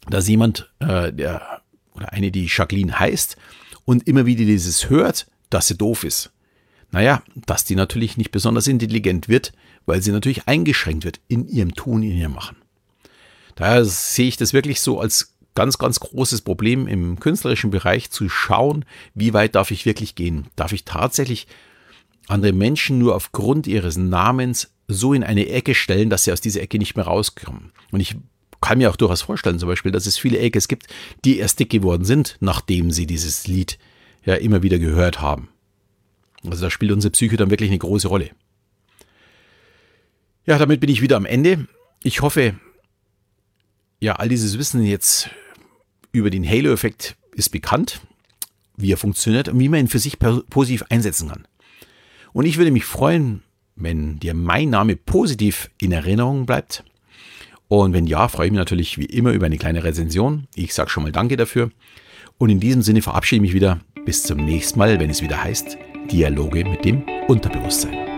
dass 0.07 0.27
jemand, 0.27 0.71
äh, 0.79 1.11
der 1.11 1.61
oder 1.93 2.13
eine, 2.13 2.31
die 2.31 2.47
Jacqueline 2.47 2.99
heißt 2.99 3.37
und 3.85 4.07
immer 4.07 4.25
wieder 4.25 4.45
dieses 4.45 4.89
hört, 4.89 5.27
dass 5.49 5.67
sie 5.67 5.77
doof 5.77 6.03
ist. 6.03 6.31
Naja, 6.91 7.23
dass 7.35 7.65
die 7.65 7.75
natürlich 7.75 8.17
nicht 8.17 8.31
besonders 8.31 8.67
intelligent 8.67 9.29
wird, 9.29 9.51
weil 9.85 10.01
sie 10.01 10.11
natürlich 10.11 10.47
eingeschränkt 10.47 11.05
wird 11.05 11.19
in 11.27 11.47
ihrem 11.47 11.73
Tun, 11.73 12.03
in 12.03 12.15
ihrem 12.15 12.33
Machen. 12.33 12.57
Daher 13.55 13.83
sehe 13.85 14.27
ich 14.27 14.37
das 14.37 14.53
wirklich 14.53 14.79
so 14.81 14.99
als 14.99 15.35
ganz, 15.59 15.77
ganz 15.77 15.99
großes 15.99 16.39
Problem 16.39 16.87
im 16.87 17.19
künstlerischen 17.19 17.69
Bereich 17.69 18.11
zu 18.11 18.29
schauen, 18.29 18.85
wie 19.13 19.33
weit 19.33 19.55
darf 19.55 19.71
ich 19.71 19.85
wirklich 19.85 20.15
gehen? 20.15 20.47
Darf 20.55 20.71
ich 20.71 20.85
tatsächlich 20.85 21.47
andere 22.29 22.53
Menschen 22.53 22.97
nur 22.97 23.13
aufgrund 23.13 23.67
ihres 23.67 23.97
Namens 23.97 24.71
so 24.87 25.13
in 25.13 25.21
eine 25.21 25.49
Ecke 25.49 25.75
stellen, 25.75 26.09
dass 26.09 26.23
sie 26.23 26.31
aus 26.31 26.39
dieser 26.39 26.61
Ecke 26.61 26.77
nicht 26.77 26.95
mehr 26.95 27.03
rauskommen? 27.03 27.73
Und 27.91 27.99
ich 27.99 28.15
kann 28.61 28.77
mir 28.77 28.89
auch 28.89 28.95
durchaus 28.95 29.23
vorstellen, 29.23 29.59
zum 29.59 29.67
Beispiel, 29.67 29.91
dass 29.91 30.05
es 30.05 30.17
viele 30.17 30.39
Eckes 30.39 30.69
gibt, 30.69 30.87
die 31.25 31.39
erst 31.39 31.59
dick 31.59 31.69
geworden 31.69 32.05
sind, 32.05 32.37
nachdem 32.39 32.91
sie 32.91 33.05
dieses 33.05 33.45
Lied 33.45 33.77
ja 34.23 34.35
immer 34.35 34.63
wieder 34.63 34.79
gehört 34.79 35.19
haben. 35.19 35.49
Also 36.49 36.63
da 36.63 36.69
spielt 36.69 36.93
unsere 36.93 37.11
Psyche 37.11 37.35
dann 37.35 37.49
wirklich 37.49 37.69
eine 37.69 37.79
große 37.79 38.07
Rolle. 38.07 38.29
Ja, 40.45 40.57
damit 40.57 40.79
bin 40.79 40.89
ich 40.89 41.01
wieder 41.01 41.17
am 41.17 41.25
Ende. 41.25 41.67
Ich 42.01 42.21
hoffe, 42.21 42.55
ja, 43.99 44.13
all 44.13 44.29
dieses 44.29 44.57
Wissen 44.57 44.85
jetzt 44.85 45.29
über 46.11 46.29
den 46.29 46.47
Halo-Effekt 46.47 47.15
ist 47.33 47.49
bekannt, 47.49 48.01
wie 48.77 48.91
er 48.91 48.97
funktioniert 48.97 49.49
und 49.49 49.59
wie 49.59 49.69
man 49.69 49.81
ihn 49.81 49.87
für 49.87 49.99
sich 49.99 50.17
positiv 50.19 50.83
einsetzen 50.89 51.29
kann. 51.29 51.47
Und 52.33 52.45
ich 52.45 52.57
würde 52.57 52.71
mich 52.71 52.85
freuen, 52.85 53.43
wenn 53.75 54.19
dir 54.19 54.33
mein 54.33 54.69
Name 54.69 54.95
positiv 54.95 55.69
in 55.79 55.91
Erinnerung 55.91 56.45
bleibt 56.45 56.83
und 57.69 57.93
wenn 57.93 58.07
ja, 58.07 58.27
freue 58.27 58.47
ich 58.47 58.51
mich 58.51 58.57
natürlich 58.57 58.97
wie 58.97 59.05
immer 59.05 59.31
über 59.31 59.45
eine 59.45 59.57
kleine 59.57 59.83
Rezension. 59.83 60.47
Ich 60.55 60.73
sage 60.73 60.89
schon 60.89 61.03
mal 61.03 61.11
Danke 61.11 61.37
dafür. 61.37 61.71
Und 62.39 62.49
in 62.49 62.59
diesem 62.59 62.81
Sinne 62.81 63.01
verabschiede 63.01 63.37
ich 63.37 63.41
mich 63.41 63.53
wieder. 63.53 63.79
Bis 64.05 64.23
zum 64.23 64.43
nächsten 64.43 64.79
Mal, 64.79 64.99
wenn 64.99 65.09
es 65.09 65.21
wieder 65.21 65.41
heißt 65.41 65.77
Dialoge 66.11 66.65
mit 66.65 66.83
dem 66.83 67.03
Unterbewusstsein. 67.27 68.08